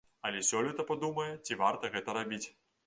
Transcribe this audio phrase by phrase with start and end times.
[0.29, 2.47] Але сёлета падумае, ці варта гэта рабіць.